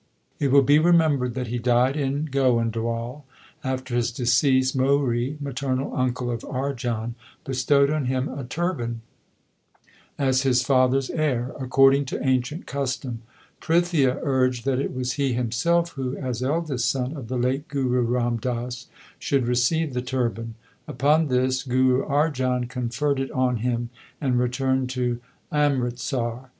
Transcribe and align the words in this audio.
It 0.39 0.51
will 0.51 0.63
be 0.63 0.79
remembered 0.79 1.35
that 1.35 1.45
he 1.49 1.59
died 1.59 1.95
in 1.95 2.25
Goindwal. 2.25 3.21
After 3.63 3.93
his 3.93 4.11
decease, 4.11 4.71
Mohri, 4.71 5.39
maternal 5.39 5.95
uncle 5.95 6.31
of 6.31 6.41
Arjan, 6.41 7.13
bestowed 7.45 7.91
on 7.91 8.05
him 8.05 8.27
a 8.27 8.43
turban 8.43 9.01
as 10.17 10.41
his 10.41 10.63
father 10.63 10.97
s 10.97 11.11
heir, 11.11 11.51
according 11.59 12.05
to 12.05 12.27
ancient 12.27 12.65
custom. 12.65 13.21
Prithia 13.61 14.17
urged 14.23 14.65
that 14.65 14.79
it 14.79 14.91
was 14.91 15.11
he 15.13 15.33
himself 15.33 15.89
who, 15.91 16.17
as 16.17 16.41
eldest 16.41 16.89
son 16.89 17.15
of 17.15 17.27
the 17.27 17.37
late 17.37 17.67
Guru 17.67 18.01
Ram 18.01 18.37
Das, 18.37 18.87
should 19.19 19.45
receive 19.45 19.93
the 19.93 20.01
turban. 20.01 20.55
Upon 20.87 21.27
this 21.27 21.61
Guru 21.61 22.07
Arjan 22.07 22.67
conferred 22.67 23.19
it 23.19 23.29
on 23.29 23.57
him 23.57 23.91
and 24.19 24.39
returned 24.39 24.89
to 24.89 25.19
Amritsar. 25.51 26.49